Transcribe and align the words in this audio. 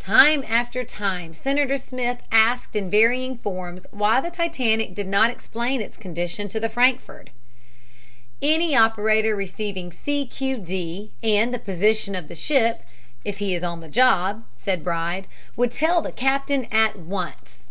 Time 0.00 0.44
after 0.48 0.82
time 0.82 1.32
Senator 1.32 1.76
Smith 1.76 2.20
asked 2.32 2.74
in 2.74 2.90
varying 2.90 3.38
forms 3.38 3.86
why 3.92 4.20
the 4.20 4.32
Titanic 4.32 4.96
did 4.96 5.06
not 5.06 5.30
explain 5.30 5.80
its 5.80 5.96
condition 5.96 6.48
to 6.48 6.58
the 6.58 6.68
Frankfurt. 6.68 7.30
"Any 8.42 8.74
operator 8.74 9.36
receiving 9.36 9.92
'C. 9.92 10.26
Q. 10.26 10.58
D.' 10.58 11.12
and 11.22 11.54
the 11.54 11.60
position 11.60 12.16
of 12.16 12.26
the 12.26 12.34
ship, 12.34 12.82
if 13.24 13.38
he 13.38 13.54
is 13.54 13.62
on 13.62 13.78
the 13.78 13.86
job," 13.88 14.42
said 14.56 14.82
Bride, 14.82 15.28
"would 15.54 15.70
tell 15.70 16.02
the 16.02 16.10
captain 16.10 16.64
at 16.72 16.98
once." 16.98 17.68